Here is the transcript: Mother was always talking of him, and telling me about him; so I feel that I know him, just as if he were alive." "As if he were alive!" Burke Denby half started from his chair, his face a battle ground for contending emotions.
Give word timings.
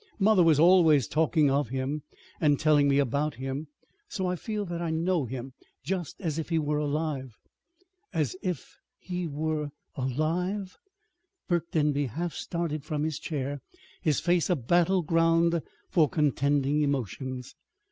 Mother 0.17 0.41
was 0.41 0.59
always 0.59 1.07
talking 1.07 1.51
of 1.51 1.69
him, 1.69 2.01
and 2.39 2.59
telling 2.59 2.87
me 2.87 2.97
about 2.97 3.35
him; 3.35 3.67
so 4.09 4.25
I 4.25 4.35
feel 4.35 4.65
that 4.65 4.81
I 4.81 4.89
know 4.89 5.25
him, 5.25 5.53
just 5.83 6.19
as 6.21 6.39
if 6.39 6.49
he 6.49 6.57
were 6.57 6.79
alive." 6.79 7.37
"As 8.11 8.35
if 8.41 8.79
he 8.97 9.27
were 9.27 9.69
alive!" 9.95 10.75
Burke 11.47 11.69
Denby 11.69 12.07
half 12.07 12.33
started 12.33 12.83
from 12.83 13.03
his 13.03 13.19
chair, 13.19 13.61
his 14.01 14.19
face 14.19 14.49
a 14.49 14.55
battle 14.55 15.03
ground 15.03 15.61
for 15.91 16.09
contending 16.09 16.81
emotions. 16.81 17.53